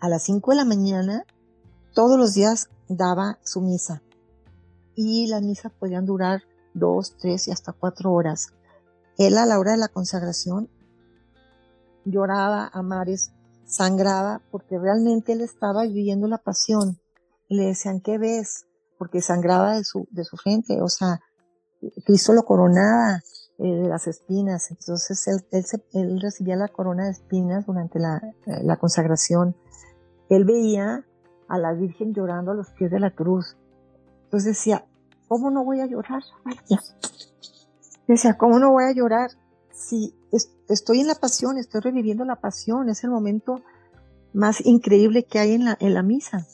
[0.00, 1.24] a las 5 de la mañana,
[1.94, 4.02] todos los días daba su misa
[4.94, 6.42] y las misas podían durar
[6.74, 8.48] dos, tres y hasta cuatro horas.
[9.16, 10.68] Él a la hora de la consagración
[12.04, 13.32] lloraba a mares,
[13.64, 16.98] sangraba, porque realmente él estaba viviendo la pasión.
[17.48, 18.66] le decían, ¿qué ves?
[18.98, 21.20] Porque sangraba de su, de su frente, o sea,
[22.04, 23.22] Cristo lo coronaba
[23.58, 25.44] eh, de las espinas, entonces él,
[25.92, 29.56] él, recibía la corona de espinas durante la, la consagración.
[30.28, 31.04] Él veía
[31.48, 33.56] a la Virgen llorando a los pies de la cruz.
[34.24, 34.86] Entonces decía,
[35.28, 36.22] ¿cómo no voy a llorar?
[38.06, 39.30] Decía, ¿cómo no voy a llorar?
[39.72, 40.14] Si
[40.68, 43.62] estoy en la pasión, estoy reviviendo la pasión, es el momento
[44.32, 46.46] más increíble que hay en la, en la misa.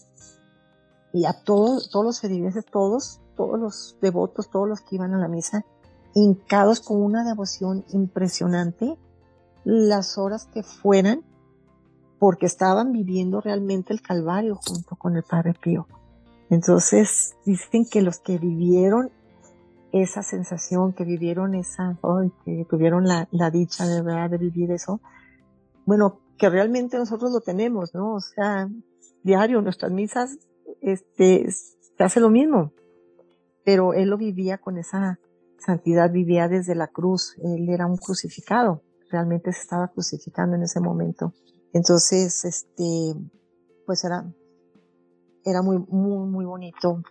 [1.13, 5.19] Y a todos, todos los feligreses, todos, todos los devotos, todos los que iban a
[5.19, 5.65] la misa,
[6.15, 8.99] hincados con una devoción impresionante,
[9.65, 11.25] las horas que fueran,
[12.25, 15.87] porque estaban viviendo realmente el Calvario junto con el Padre Pío.
[16.49, 19.11] Entonces dicen que los que vivieron
[19.93, 21.99] esa sensación, que vivieron esa,
[22.47, 25.03] que tuvieron la, dicha de de vivir eso,
[25.85, 28.15] bueno, que realmente nosotros lo tenemos, ¿no?
[28.15, 28.71] O sea,
[29.23, 30.39] diario, nuestras misas,
[30.81, 32.73] este, se hace lo mismo.
[33.67, 35.19] Pero él lo vivía con esa
[35.59, 40.81] santidad, vivía desde la cruz, él era un crucificado, realmente se estaba crucificando en ese
[40.81, 41.35] momento.
[41.75, 43.15] Entonces, este,
[43.85, 44.25] pues era
[45.45, 47.03] era muy, muy, muy bonito.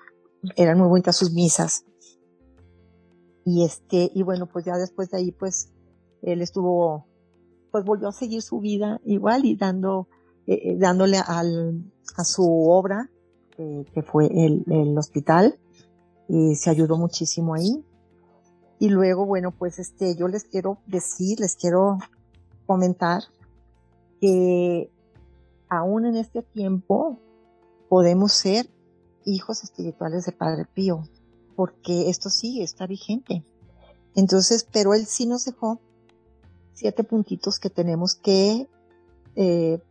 [0.56, 1.86] Eran muy bonitas sus misas.
[3.46, 5.72] Y este, y bueno, pues ya después de ahí, pues,
[6.22, 7.06] él estuvo,
[7.72, 10.08] pues volvió a seguir su vida igual y dando,
[10.48, 11.84] eh, eh, dándole al,
[12.18, 13.10] a su obra,
[13.56, 15.60] que fue el, el hospital,
[16.28, 17.86] y se ayudó muchísimo ahí.
[18.80, 22.00] Y luego, bueno, pues este, yo les quiero decir, les quiero
[22.66, 23.22] comentar
[24.24, 24.90] que
[25.68, 27.20] aún en este tiempo
[27.90, 28.70] podemos ser
[29.26, 31.04] hijos espirituales de Padre Pío,
[31.58, 33.44] porque esto sigue, está vigente.
[34.16, 35.82] Entonces, pero él sí nos dejó
[36.72, 38.70] siete puntitos que tenemos que,
[39.36, 39.82] eh,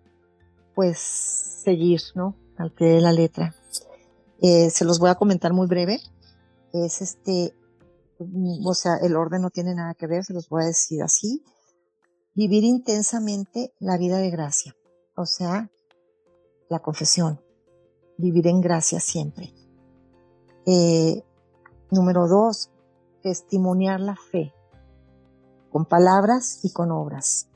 [0.75, 2.35] pues, seguir, ¿no?
[2.57, 3.55] Al pie de la letra.
[4.41, 6.01] Eh, se los voy a comentar muy breve.
[6.73, 7.55] Es este,
[8.65, 11.45] o sea, el orden no tiene nada que ver, se los voy a decir así.
[12.35, 14.75] Vivir intensamente la vida de gracia,
[15.17, 15.71] o sea,
[16.69, 17.41] la confesión,
[18.17, 19.53] vivir en gracia siempre.
[20.65, 21.23] Eh,
[21.91, 22.71] número dos,
[23.23, 24.55] testimoniar la fe
[25.71, 27.49] con palabras y con obras.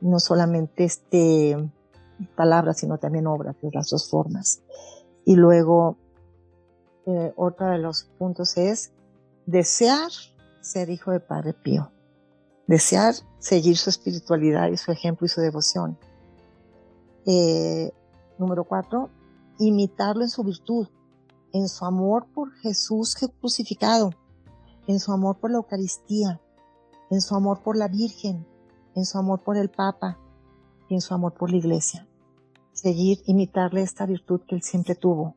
[0.00, 1.56] No solamente este,
[2.36, 4.62] palabras, sino también obras, de las dos formas.
[5.24, 5.96] Y luego,
[7.06, 8.92] eh, otro de los puntos es
[9.46, 10.10] desear
[10.60, 11.90] ser hijo de Padre Pío,
[12.70, 15.98] desear seguir su espiritualidad y su ejemplo y su devoción.
[17.26, 17.90] Eh,
[18.38, 19.10] número cuatro,
[19.58, 20.86] imitarlo en su virtud,
[21.52, 24.12] en su amor por Jesús crucificado,
[24.86, 26.40] en su amor por la Eucaristía,
[27.10, 28.46] en su amor por la Virgen,
[28.94, 30.20] en su amor por el Papa
[30.88, 32.06] y en su amor por la Iglesia.
[32.72, 35.34] Seguir, imitarle esta virtud que él siempre tuvo.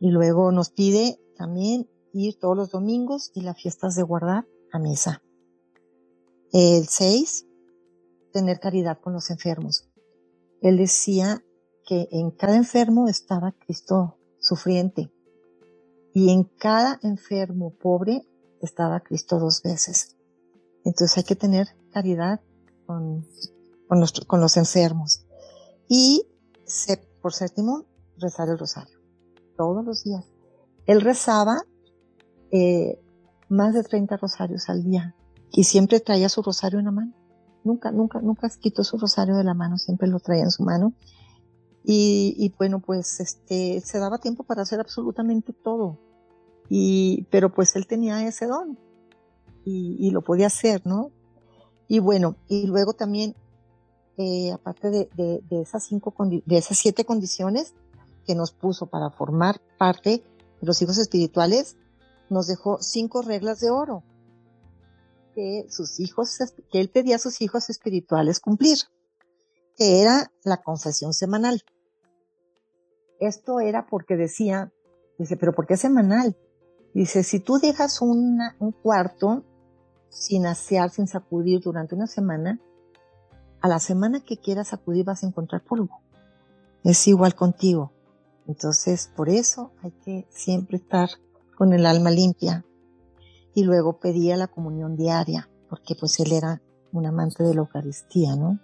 [0.00, 4.80] Y luego nos pide también ir todos los domingos y las fiestas de guardar a
[4.80, 5.22] misa.
[6.52, 7.46] El 6,
[8.32, 9.88] tener caridad con los enfermos.
[10.60, 11.44] Él decía
[11.86, 15.12] que en cada enfermo estaba Cristo sufriente
[16.12, 18.26] y en cada enfermo pobre
[18.60, 20.16] estaba Cristo dos veces.
[20.84, 22.40] Entonces hay que tener caridad
[22.84, 23.26] con,
[23.86, 24.00] con,
[24.40, 25.24] los, enfermos.
[25.88, 26.26] Y
[27.22, 27.86] por séptimo,
[28.18, 28.98] rezar el rosario.
[29.56, 30.24] Todos los días.
[30.86, 31.62] Él rezaba
[32.50, 33.00] eh,
[33.48, 35.14] más de 30 rosarios al día
[35.52, 37.12] y siempre traía su rosario en la mano.
[37.64, 40.92] Nunca, nunca, nunca quitó su rosario de la mano, siempre lo traía en su mano.
[41.84, 45.98] Y, y bueno, pues este, se daba tiempo para hacer absolutamente todo.
[46.68, 48.78] Y, pero pues él tenía ese don
[49.64, 51.10] y, lo podía hacer, ¿no?
[51.86, 53.34] Y bueno, y luego también,
[54.16, 57.74] eh, aparte de, esas cinco, de esas siete condiciones
[58.26, 60.22] que nos puso para formar parte
[60.60, 61.76] de los hijos espirituales,
[62.28, 64.02] nos dejó cinco reglas de oro
[65.34, 66.38] que sus hijos,
[66.70, 68.78] que él pedía a sus hijos espirituales cumplir,
[69.76, 71.62] que era la confesión semanal.
[73.18, 74.72] Esto era porque decía,
[75.18, 76.36] dice, pero ¿por qué semanal?
[76.94, 78.40] Dice, si tú dejas un
[78.82, 79.44] cuarto
[80.08, 82.60] sin asear, sin sacudir durante una semana,
[83.60, 86.00] a la semana que quieras sacudir vas a encontrar polvo.
[86.82, 87.92] Es igual contigo.
[88.46, 91.10] Entonces, por eso hay que siempre estar
[91.56, 92.64] con el alma limpia.
[93.54, 98.36] Y luego pedía la comunión diaria, porque pues él era un amante de la Eucaristía,
[98.36, 98.58] ¿no?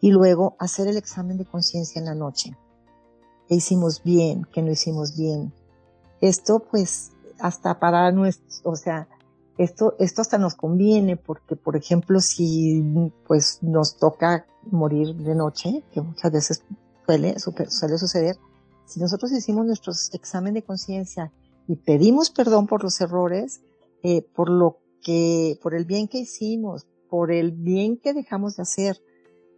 [0.00, 2.56] Y luego hacer el examen de conciencia en la noche.
[3.48, 4.46] ¿Qué hicimos bien?
[4.52, 5.52] ¿Qué no hicimos bien?
[6.20, 9.08] Esto pues hasta para nuestro, o sea,
[9.58, 15.84] esto, esto hasta nos conviene porque, por ejemplo, si pues nos toca morir de noche,
[15.92, 16.62] que muchas veces
[17.04, 18.36] suele, suele suceder,
[18.86, 21.30] si nosotros hicimos nuestro examen de conciencia
[21.68, 23.60] y pedimos perdón por los errores,
[24.02, 28.62] eh, por lo que, por el bien que hicimos, por el bien que dejamos de
[28.62, 29.02] hacer,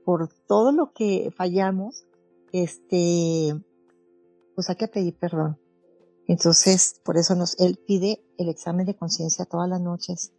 [0.05, 2.07] por todo lo que fallamos,
[2.53, 3.55] este,
[4.55, 5.59] pues hay que pedir perdón.
[6.27, 10.33] Entonces, por eso nos, él pide el examen de conciencia todas las noches.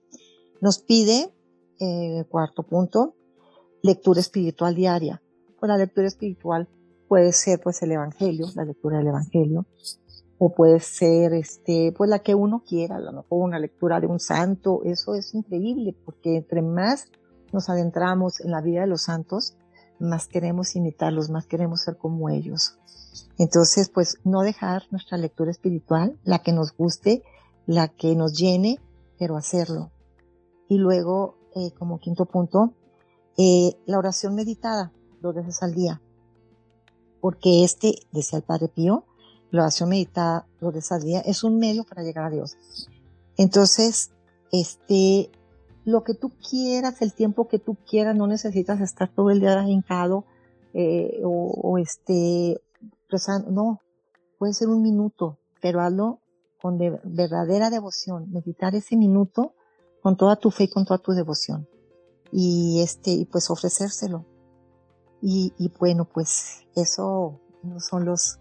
[0.62, 1.34] Nos pide,
[1.80, 3.16] eh, cuarto punto,
[3.82, 5.22] lectura espiritual diaria.
[5.60, 6.68] Pues la lectura espiritual
[7.08, 9.66] puede ser pues el evangelio, la lectura del evangelio,
[10.46, 14.08] o puede ser este, pues la que uno quiera, a lo mejor una lectura de
[14.08, 17.06] un santo, eso es increíble, porque entre más
[17.54, 19.56] nos adentramos en la vida de los santos,
[20.02, 22.78] más queremos imitarlos, más queremos ser como ellos.
[23.38, 27.24] Entonces, pues no dejar nuestra lectura espiritual, la que nos guste,
[27.66, 28.82] la que nos llene,
[29.18, 29.92] pero hacerlo.
[30.68, 32.74] Y luego, eh, como quinto punto,
[33.38, 36.02] eh, la oración meditada dos veces al día.
[37.22, 39.06] Porque este, decía el Padre Pío,
[39.54, 42.58] la oración meditada dos veces al día es un medio para llegar a Dios.
[43.38, 44.10] Entonces,
[44.52, 45.30] este,
[45.86, 49.64] lo que tú quieras, el tiempo que tú quieras, no necesitas estar todo el día
[49.70, 50.26] hincado
[50.74, 52.60] eh, o, o, este,
[53.48, 53.80] no,
[54.40, 56.20] puede ser un minuto, pero hazlo
[56.60, 59.54] con verdadera devoción, meditar ese minuto
[60.02, 61.68] con toda tu fe y con toda tu devoción.
[62.32, 64.26] Y este, y pues ofrecérselo.
[65.22, 67.40] Y, y bueno, pues eso
[67.78, 68.40] son los,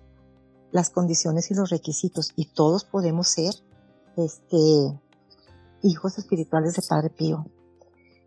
[0.73, 2.33] las condiciones y los requisitos.
[2.35, 3.55] Y todos podemos ser,
[4.17, 5.01] este,
[5.83, 7.47] hijos espirituales de Padre Pío.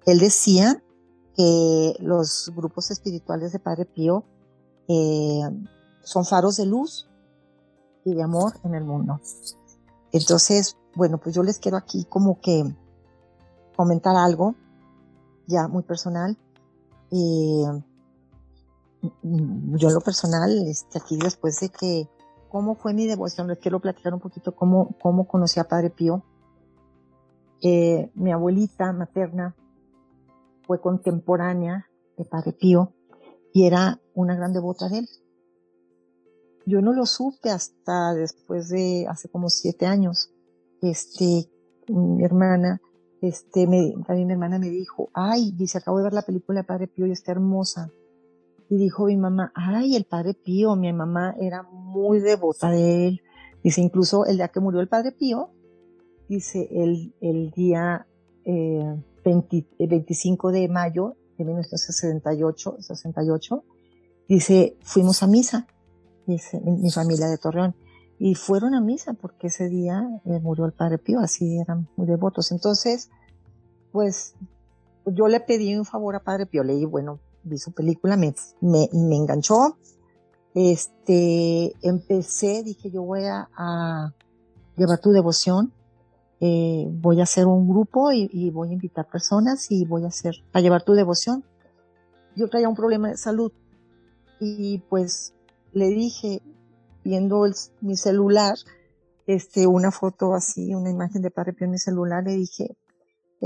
[0.05, 0.81] Él decía
[1.36, 4.23] que los grupos espirituales de Padre Pío
[4.88, 5.41] eh,
[6.03, 7.10] son faros de luz
[8.05, 9.19] y de amor en el mundo.
[10.12, 12.63] Entonces, bueno, pues yo les quiero aquí como que
[13.75, 14.55] comentar algo
[15.47, 16.38] ya muy personal.
[17.12, 17.84] yo
[19.89, 22.10] en lo personal, este, aquí después de que,
[22.56, 26.24] cómo fue mi devoción, les quiero platicar un poquito cómo, cómo conocí a Padre Pío.
[27.62, 29.54] Eh, mi abuelita materna
[30.65, 32.94] fue contemporánea de Padre Pío
[33.52, 35.10] y era una gran devota de él.
[36.65, 40.32] Yo no lo supe hasta después de hace como siete años.
[40.82, 41.52] Este,
[41.89, 42.80] mi hermana,
[43.20, 46.68] este, me, también mi hermana me dijo, ay, dice, acabo de ver la película de
[46.68, 47.91] Padre Pío y está hermosa.
[48.69, 53.21] Y dijo mi mamá, ay, el Padre Pío, mi mamá era muy devota de él.
[53.63, 55.51] Dice, incluso el día que murió el Padre Pío,
[56.28, 58.08] dice, el, el día
[58.45, 63.63] 25 eh, de mayo de 1968, 68,
[64.28, 65.67] dice, fuimos a misa,
[66.25, 67.75] dice, mi familia de Torreón,
[68.17, 72.08] y fueron a misa porque ese día eh, murió el Padre Pío, así eran muy
[72.08, 72.51] devotos.
[72.51, 73.10] Entonces,
[73.91, 74.36] pues
[75.06, 79.15] yo le pedí un favor a Padre Pío, leí, bueno, vi su película, me, me,
[79.15, 79.77] enganchó,
[80.53, 84.13] este, empecé, dije, yo voy a,
[84.75, 85.71] llevar tu devoción,
[86.41, 90.36] eh, voy a hacer un grupo y, voy a invitar personas y voy a hacer,
[90.53, 91.45] a llevar tu devoción.
[92.36, 93.51] Yo traía un problema de salud
[94.39, 95.34] y pues
[95.71, 96.41] le dije,
[97.03, 97.45] viendo
[97.79, 98.55] mi celular,
[99.27, 102.75] este, una foto así, una imagen de Padre Pío en mi celular, le dije,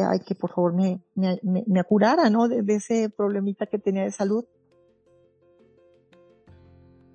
[0.03, 2.47] ay, que por favor me, me, me, curara, ¿no?
[2.47, 4.45] De, ese problemita que tenía de salud.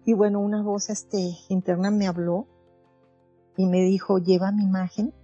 [0.05, 2.47] Y bueno, una voz este, interna me habló
[3.57, 5.15] y me dijo, lleva mi imagen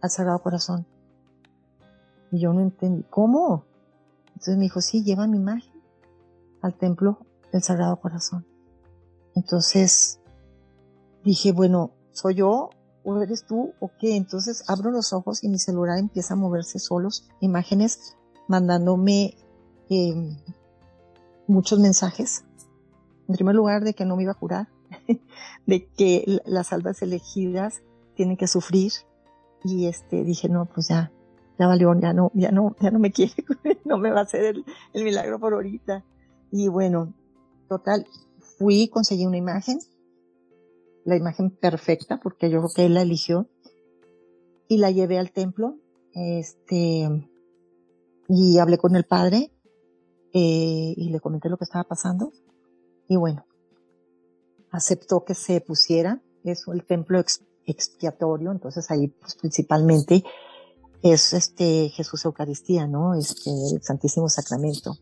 [0.00, 0.86] al Sagrado Corazón.
[2.30, 3.64] Y yo no entendí, ¿cómo?
[4.28, 5.72] Entonces me dijo, sí, lleva mi imagen
[6.62, 7.18] al templo
[7.52, 8.46] del Sagrado Corazón.
[9.34, 10.20] Entonces
[11.24, 12.70] dije, bueno, ¿soy yo
[13.06, 14.16] o eres tú o qué?
[14.16, 18.16] Entonces abro los ojos y mi celular empieza a moverse solos, imágenes
[18.48, 19.36] mandándome
[19.88, 20.36] em,
[21.46, 22.44] muchos mensajes.
[23.28, 24.68] En primer lugar, de que no me iba a curar,
[25.66, 27.82] de que las almas elegidas
[28.14, 28.92] tienen que sufrir.
[29.64, 31.12] Y este, dije, no, pues ya,
[31.58, 33.34] ya valió, ya no, ya no, ya no me quiere,
[33.84, 36.04] no me va a hacer el, el milagro por ahorita.
[36.50, 37.14] Y bueno,
[37.68, 38.06] total,
[38.58, 39.78] fui, conseguí una imagen,
[41.06, 43.48] la imagen perfecta, porque yo creo que él la eligió,
[44.68, 45.76] y la llevé al templo,
[46.12, 47.08] este,
[48.28, 49.52] y hablé con el padre,
[50.32, 52.32] eh, y le comenté lo que estaba pasando,
[53.08, 53.46] y bueno,
[54.72, 57.22] aceptó que se pusiera, es el templo
[57.66, 60.24] expiatorio, entonces ahí pues principalmente
[61.02, 63.14] es este Jesús Eucaristía, ¿no?
[63.14, 64.96] Este, el Santísimo Sacramento.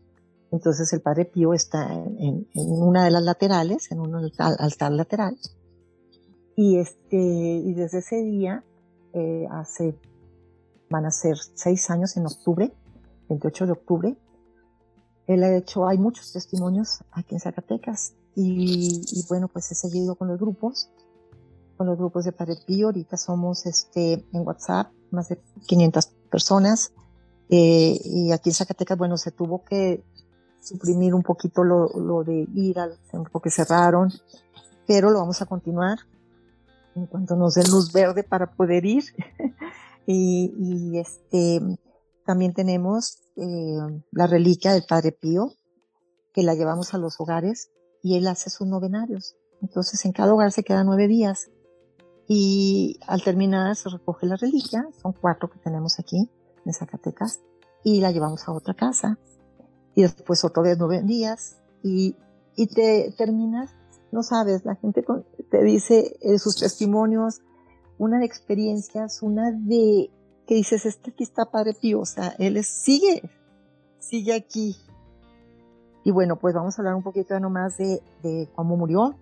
[0.51, 5.37] Entonces el Padre Pío está en, una de las laterales, en un altar lateral,
[6.55, 8.63] y, este, y desde ese día,
[9.13, 9.97] eh, hace,
[10.89, 12.73] van a ser seis años en octubre,
[13.29, 14.17] 28 de octubre,
[15.27, 20.15] él ha hecho, hay muchos testimonios aquí en Zacatecas y, y bueno, pues he seguido
[20.15, 20.89] con los grupos,
[21.77, 26.93] con los grupos de Padre Pío, ahorita somos este, en WhatsApp más de 500 personas
[27.49, 30.03] eh, y aquí en Zacatecas, bueno, se tuvo que
[30.61, 34.11] suprimir un poquito lo, lo de ir al centro que cerraron,
[34.87, 35.99] pero lo vamos a continuar
[36.95, 39.03] en cuanto nos dé luz verde para poder ir.
[40.07, 41.61] y, este,
[42.25, 45.51] también tenemos eh, la reliquia del Padre Pío,
[46.33, 47.69] que la llevamos a los hogares
[48.01, 49.35] y él hace sus novenarios.
[49.61, 51.49] Entonces en cada hogar se quedan nueve días
[52.27, 56.29] y al terminar se recoge la reliquia, son cuatro que tenemos aquí
[56.65, 57.39] en Zacatecas,
[57.83, 59.19] y la llevamos a otra casa.
[59.93, 62.17] Y después otro de nueve días y,
[62.55, 63.73] y te terminas
[64.15, 65.05] no sabes, la gente
[65.51, 67.41] te dice en sus testimonios,
[67.97, 70.09] una de experiencias, una de
[70.47, 73.29] que dices, este aquí está Padre Pío, o sea, él sigue,
[73.99, 74.77] sigue aquí.
[76.05, 79.17] Y bueno, pues vamos a hablar un poquito nomás de, de cómo murió,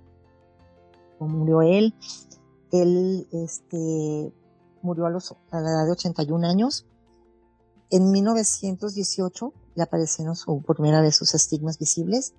[1.17, 1.95] cómo murió él.
[2.71, 4.31] Él este,
[4.83, 6.85] murió a, los, a la edad de 81 años.
[7.89, 12.35] En 1918 le aparecieron su, por primera vez sus estigmas visibles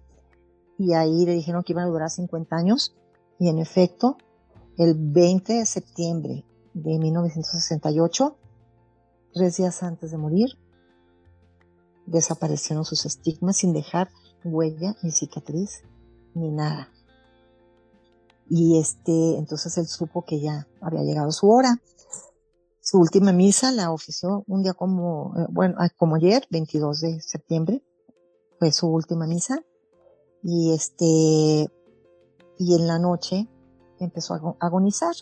[0.78, 2.94] y ahí le dijeron que iban a durar 50 años
[3.38, 4.16] y en efecto,
[4.78, 8.36] el 20 de septiembre de 1968,
[9.32, 10.48] tres días antes de morir,
[12.06, 14.10] desaparecieron sus estigmas sin dejar
[14.44, 15.82] huella ni cicatriz
[16.34, 16.90] ni nada.
[18.48, 21.80] Y este, entonces él supo que ya había llegado su hora.
[22.80, 27.82] Su última misa la ofició un día como, eh, bueno, como ayer, 22 de septiembre,
[28.58, 29.64] fue su última misa
[30.44, 31.72] y este,
[32.58, 33.48] y en la noche
[33.98, 35.14] empezó a agonizar.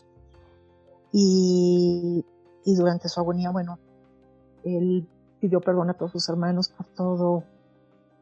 [1.13, 2.25] Y,
[2.65, 3.79] y durante su agonía, bueno,
[4.65, 5.09] él
[5.41, 7.45] pidió perdón a todos sus hermanos por todo,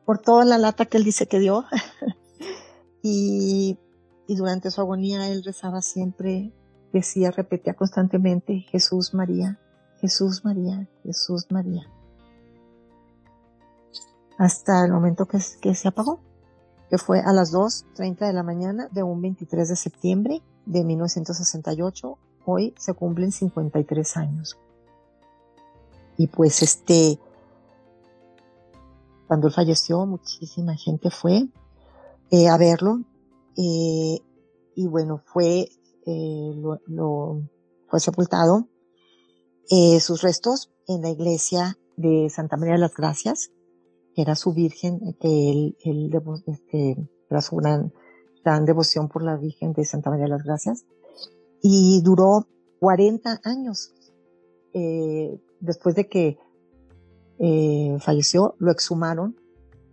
[0.04, 1.64] por toda la lata que él dice que dio.
[3.02, 3.78] y,
[4.26, 6.52] y durante su agonía él rezaba siempre,
[6.92, 9.58] decía, repetía constantemente, Jesús María,
[10.00, 11.90] Jesús María, Jesús María.
[14.36, 16.20] Hasta el momento que, que se apagó
[16.90, 22.18] que fue a las 2.30 de la mañana de un 23 de septiembre de 1968.
[22.44, 24.58] Hoy se cumplen 53 años.
[26.16, 27.20] Y pues este,
[29.28, 31.48] cuando él falleció, muchísima gente fue.
[32.32, 33.00] eh, a verlo.
[33.56, 34.18] Eh,
[34.74, 35.68] y bueno, fue,
[36.06, 37.42] lo,
[37.88, 38.66] fue sepultado
[40.00, 43.50] sus restos en la iglesia de Santa María de las Gracias,
[44.14, 46.10] que era su virgen, que él, él
[46.46, 46.96] este,
[47.28, 47.92] era su gran,
[48.44, 50.84] gran devoción por la Virgen de Santa María de las Gracias.
[51.62, 52.46] Y duró
[52.80, 53.92] 40 años.
[54.72, 56.38] Eh, después de que
[57.38, 59.36] eh, falleció, lo exhumaron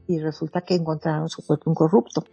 [0.08, 2.24] y resulta que encontraron su cuerpo incorrupto.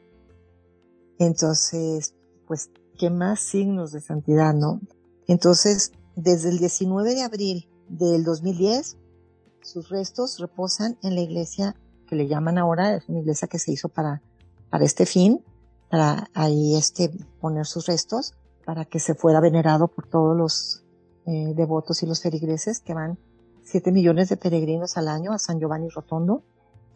[1.19, 2.15] Entonces,
[2.47, 4.81] pues, ¿qué más signos de santidad, no?
[5.27, 8.97] Entonces, desde el 19 de abril del 2010,
[9.65, 11.75] sus restos reposan en la iglesia
[12.07, 14.23] que le llaman ahora, es una iglesia que se hizo para,
[14.71, 15.43] para este fin,
[15.91, 17.11] para ahí este,
[17.41, 18.35] poner sus restos,
[18.65, 20.85] para que se fuera venerado por todos los
[21.27, 23.19] eh, devotos y los feligreses que van
[23.65, 26.43] 7 millones de peregrinos al año a San Giovanni Rotondo,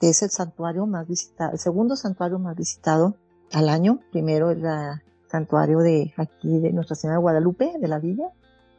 [0.00, 3.16] que es el santuario más visitado, el segundo santuario más visitado
[3.52, 4.00] al año.
[4.12, 8.30] Primero es el santuario de aquí de Nuestra Señora de Guadalupe, de la villa,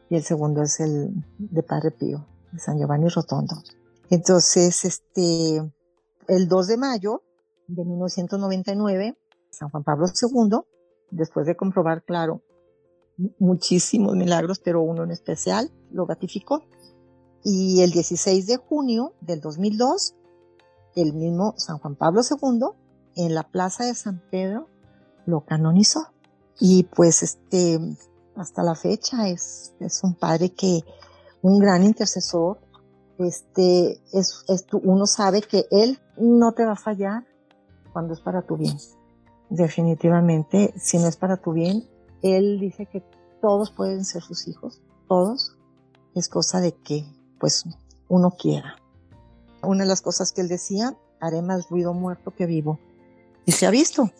[0.08, 3.56] y el segundo es el de Padre Pío, de San Giovanni Rotondo.
[4.10, 5.62] Entonces, este,
[6.26, 7.22] el 2 de mayo
[7.68, 9.16] de 1999,
[9.50, 10.58] San Juan Pablo II,
[11.10, 12.42] después de comprobar, claro,
[13.38, 16.64] muchísimos milagros, pero uno en especial, lo ratificó.
[17.44, 20.14] Y el 16 de junio del 2002,
[20.96, 22.68] el mismo San Juan Pablo II,
[23.16, 24.68] en la plaza de San Pedro,
[25.24, 26.08] lo canonizó.
[26.58, 27.78] Y pues este,
[28.34, 30.80] hasta la fecha es, es un padre que,
[31.42, 32.60] un gran intercesor,
[33.24, 37.24] este, es, es, uno sabe que él no te va a fallar
[37.92, 38.76] cuando es para tu bien.
[39.48, 41.88] Definitivamente, si no es para tu bien,
[42.22, 43.02] él dice que
[43.40, 45.56] todos pueden ser sus hijos, todos.
[46.14, 47.04] Es cosa de que,
[47.38, 47.64] pues,
[48.08, 48.76] uno quiera.
[49.62, 52.78] Una de las cosas que él decía, haré más ruido muerto que vivo.
[53.46, 54.10] Y se ha visto.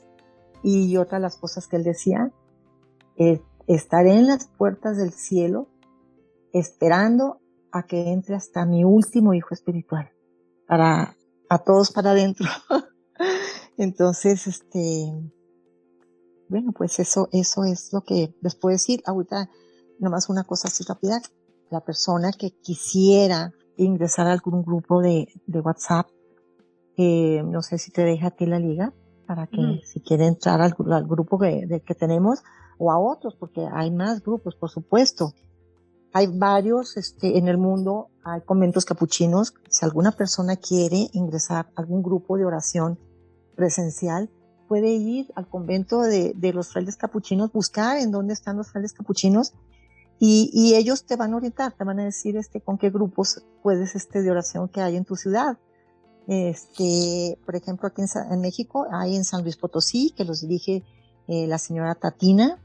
[0.63, 2.33] Y otra de las cosas que él decía,
[3.67, 5.69] estaré en las puertas del cielo
[6.53, 7.41] esperando
[7.73, 10.11] a que entre hasta mi último hijo espiritual.
[10.67, 11.17] Para,
[11.49, 12.47] a todos para adentro.
[13.77, 15.13] Entonces, este,
[16.49, 19.03] bueno, pues eso, eso es lo que les puedo decir.
[19.07, 19.49] Ahorita,
[19.99, 21.21] nomás una cosa así rápida.
[21.71, 26.09] La persona que quisiera ingresar a algún grupo de, de WhatsApp,
[26.97, 28.93] eh, no sé si te deja a ti la liga,
[29.27, 29.81] para que mm.
[29.85, 30.75] si quiere entrar al,
[31.07, 32.43] grupo que, de, que tenemos,
[32.79, 35.33] o a otros, porque hay más grupos, por supuesto.
[36.13, 39.55] Hay varios este, en el mundo, hay conventos capuchinos.
[39.69, 42.99] Si alguna persona quiere ingresar a algún grupo de oración
[43.55, 44.29] presencial,
[44.71, 49.53] puede ir al convento de, los frailes capuchinos, buscar en dónde están los frailes capuchinos
[50.19, 53.97] y, ellos te van a orientar, te van a decir este, con qué grupos puedes
[53.97, 55.59] este, de oración que hay en tu ciudad.
[56.29, 60.85] Este, por ejemplo, aquí en, México hay en San Luis Potosí, que los dirige
[61.27, 62.61] eh, la señora Tatina,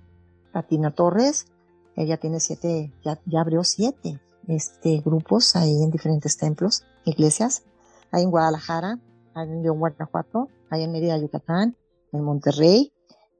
[0.52, 1.48] Tatina Torres.
[1.96, 7.64] Ella tiene siete, ya, ya abrió siete este, grupos ahí en diferentes templos, iglesias.
[8.12, 9.00] Hay en Guadalajara,
[9.34, 11.76] hay en Guanajuato, hay en Mérida, Yucatán,
[12.12, 12.94] en Monterrey,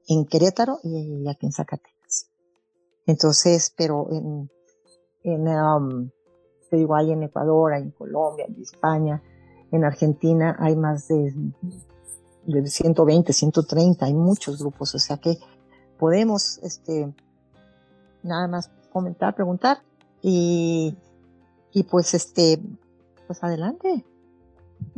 [0.08, 2.30] en Querétaro y aquí en Zacatecas.
[3.06, 4.50] Entonces, pero en,
[5.22, 6.10] en um,
[6.70, 9.22] digo, hay en Ecuador, hay en Colombia, en España,
[9.70, 11.32] en Argentina hay más de,
[12.44, 15.38] de 120, 130, hay muchos grupos, o sea que
[15.98, 17.14] podemos, este,
[18.26, 19.78] nada más comentar, preguntar
[20.22, 20.96] y,
[21.72, 22.60] y pues este,
[23.26, 24.04] pues adelante.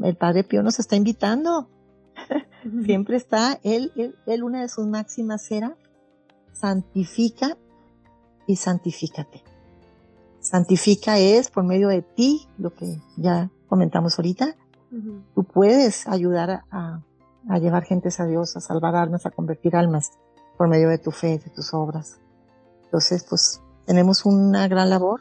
[0.02, 1.68] El Padre Pío nos está invitando.
[2.84, 5.76] Siempre está, él, él, él, una de sus máximas era,
[6.52, 7.56] santifica
[8.46, 9.44] y santifícate.
[10.40, 14.56] Santifica es por medio de ti, lo que ya comentamos ahorita.
[15.34, 17.02] Tú puedes ayudar a,
[17.48, 20.12] a, llevar gentes a Dios, a salvar almas, a convertir almas
[20.56, 22.18] por medio de tu fe, de tus obras.
[22.88, 25.20] Entonces, pues tenemos una gran labor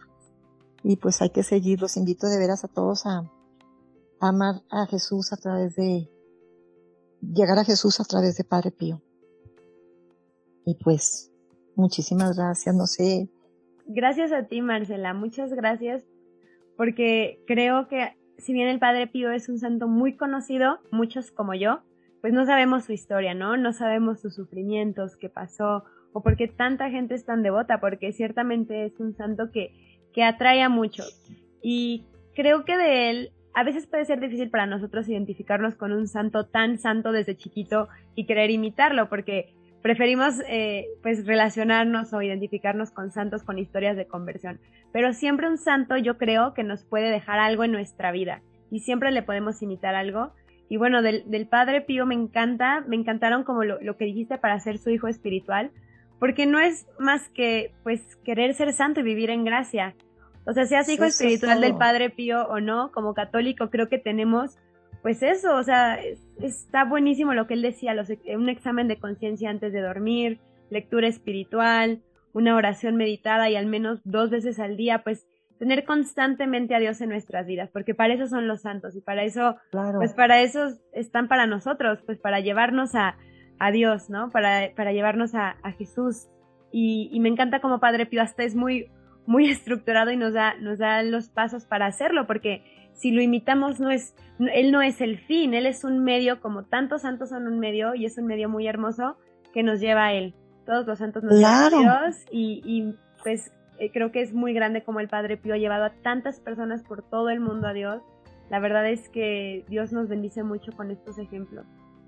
[0.84, 1.82] y pues hay que seguir.
[1.82, 3.30] Los invito de veras a todos a,
[4.22, 6.10] amar a Jesús a través de,
[7.22, 9.02] llegar a Jesús a través de Padre Pío.
[10.66, 11.30] Y pues,
[11.76, 13.30] muchísimas gracias, no sé.
[13.86, 16.04] Gracias a ti, Marcela, muchas gracias,
[16.78, 21.54] porque creo que si bien el Padre Pío es un santo muy conocido, muchos como
[21.54, 21.82] yo,
[22.22, 23.58] pues no sabemos su historia, ¿no?
[23.58, 25.84] No sabemos sus sufrimientos, qué pasó,
[26.18, 29.72] o por qué tanta gente es tan devota, porque ciertamente es un santo que,
[30.14, 31.22] que atrae a muchos.
[31.62, 36.08] Y creo que de él a veces puede ser difícil para nosotros identificarnos con un
[36.08, 39.54] santo tan santo desde chiquito y querer imitarlo, porque
[39.84, 44.60] preferimos eh, pues relacionarnos o identificarnos con santos con historias de conversión.
[44.92, 48.42] Pero siempre un santo yo creo que nos puede dejar algo en nuestra vida
[48.72, 50.32] y siempre le podemos imitar algo.
[50.68, 54.40] Y bueno, del, del Padre Pío me encanta, me encantaron como lo, lo que dijiste
[54.40, 55.70] para ser su hijo espiritual,
[56.20, 59.96] porque no es más que pues querer ser santo y vivir en gracia.
[60.46, 64.58] O sea, seas hijo espiritual del Padre Pío o no, como católico creo que tenemos
[65.02, 66.00] pues eso, o sea,
[66.42, 70.40] está buenísimo lo que él decía, los, un examen de conciencia antes de dormir,
[70.70, 72.02] lectura espiritual,
[72.34, 75.26] una oración meditada y al menos dos veces al día, pues
[75.60, 79.24] tener constantemente a Dios en nuestras vidas, porque para eso son los santos y para
[79.24, 79.56] eso,
[79.98, 83.16] pues para eso están para nosotros, pues para llevarnos a,
[83.60, 84.30] a Dios, ¿no?
[84.30, 86.28] Para, para llevarnos a, a Jesús.
[86.72, 88.92] Y, y, me encanta como Padre Pío hasta es muy,
[89.26, 93.80] muy estructurado y nos da, nos da los pasos para hacerlo, porque si lo imitamos
[93.80, 97.48] no es, él no es el fin, él es un medio, como tantos santos son
[97.48, 99.18] un medio, y es un medio muy hermoso
[99.54, 100.34] que nos lleva a él.
[100.66, 104.54] Todos los santos nos llevan a Dios y, y pues eh, creo que es muy
[104.54, 107.74] grande como el Padre Pío ha llevado a tantas personas por todo el mundo a
[107.74, 108.02] Dios.
[108.50, 111.66] La verdad es que Dios nos bendice mucho con estos ejemplos.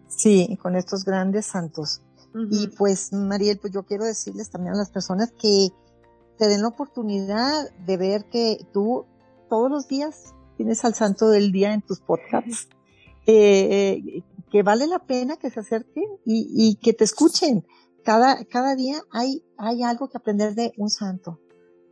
[0.09, 2.01] Sí, con estos grandes santos.
[2.51, 5.69] Y pues, Mariel, pues yo quiero decirles también a las personas que
[6.37, 9.05] te den la oportunidad de ver que tú
[9.49, 12.69] todos los días tienes al santo del día en tus podcasts,
[13.25, 17.65] eh, que vale la pena que se acerquen y, y, que te escuchen.
[18.03, 21.39] Cada, cada día hay, hay algo que aprender de un santo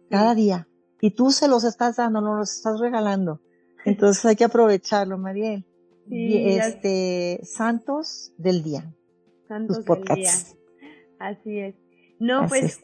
[0.09, 0.67] cada día.
[1.01, 3.41] Y tú se los estás dando, no los estás regalando.
[3.85, 5.66] Entonces hay que aprovecharlo, Mariel.
[6.09, 8.93] Sí, este, Santos del Día.
[9.47, 10.31] Santos del Día.
[11.19, 11.75] Así es.
[12.19, 12.81] No, pues,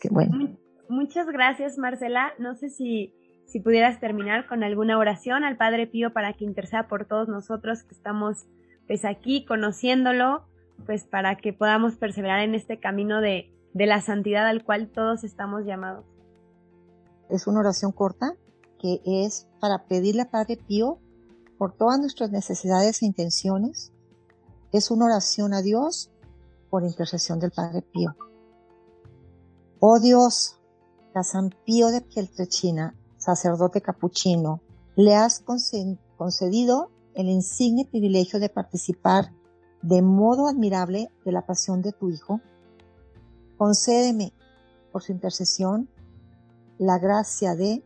[0.89, 2.33] muchas gracias, Marcela.
[2.39, 3.13] No sé si,
[3.45, 7.83] si pudieras terminar con alguna oración al Padre Pío para que interceda por todos nosotros
[7.83, 8.45] que estamos
[8.87, 10.45] pues aquí conociéndolo,
[10.85, 15.23] pues para que podamos perseverar en este camino de, de la santidad al cual todos
[15.23, 16.05] estamos llamados
[17.33, 18.35] es una oración corta
[18.79, 20.99] que es para pedirle a Padre Pío
[21.63, 23.93] por todas nuestras necesidades e intenciones.
[24.73, 26.11] Es una oración a Dios
[26.69, 28.17] por intercesión del Padre Pío.
[29.79, 30.59] Oh Dios,
[31.13, 34.59] a San Pío de Pieltrechina, sacerdote capuchino,
[34.97, 39.31] le has concedido el insigne privilegio de participar
[39.81, 42.41] de modo admirable de la pasión de tu Hijo.
[43.57, 44.33] Concédeme,
[44.91, 45.87] por su intercesión,
[46.77, 47.85] la gracia de,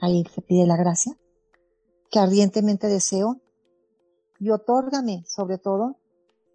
[0.00, 1.14] ahí se pide la gracia,
[2.10, 3.40] que ardientemente deseo,
[4.38, 5.96] y otórgame, sobre todo,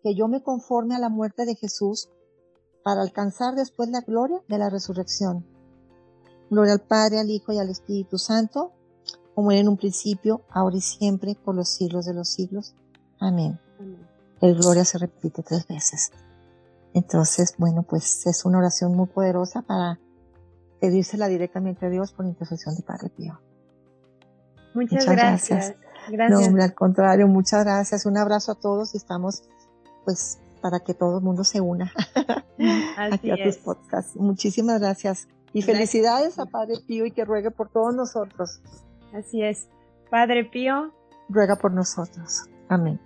[0.03, 2.09] que yo me conforme a la muerte de Jesús
[2.83, 5.45] para alcanzar después la gloria de la resurrección.
[6.49, 8.73] Gloria al Padre, al Hijo y al Espíritu Santo,
[9.35, 12.75] como era en un principio, ahora y siempre, por los siglos de los siglos.
[13.19, 13.59] Amén.
[14.41, 16.11] El gloria se repite tres veces.
[16.93, 19.99] Entonces, bueno, pues es una oración muy poderosa para
[20.81, 23.39] pedírsela directamente a Dios por intercesión de Padre Pío.
[24.73, 25.75] Muchas, gracias.
[26.09, 26.51] gracias.
[26.51, 28.05] No, al contrario, muchas gracias.
[28.05, 29.43] Un abrazo a todos y estamos,
[30.05, 31.91] pues, para que todo el mundo se una
[32.97, 34.15] aquí a tus podcasts.
[34.15, 35.27] Muchísimas gracias.
[35.53, 38.61] Y felicidades a Padre Pío y que ruegue por todos nosotros.
[39.13, 39.67] Así es.
[40.09, 40.93] Padre Pío.
[41.27, 42.43] Ruega por nosotros.
[42.69, 42.99] Amén.